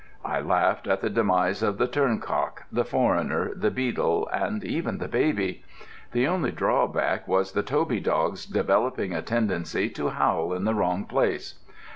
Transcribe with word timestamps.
I 0.25 0.39
laughed 0.39 0.87
at 0.87 1.01
the 1.01 1.11
demise 1.11 1.61
of 1.61 1.77
the 1.77 1.85
Turncock, 1.85 2.63
the 2.71 2.83
Foreigner, 2.83 3.51
the 3.53 3.69
Beadle, 3.69 4.27
and 4.33 4.63
even 4.63 4.97
the 4.97 5.07
baby. 5.07 5.63
The 6.11 6.27
only 6.27 6.49
drawback 6.51 7.27
was 7.27 7.51
the 7.51 7.61
Toby 7.61 7.99
dog's 7.99 8.47
developing 8.47 9.13
a 9.13 9.21
tendency 9.21 9.91
to 9.91 10.09
howl 10.09 10.53
in 10.53 10.63
the 10.63 10.73
wrong 10.73 11.05
place. 11.05 11.53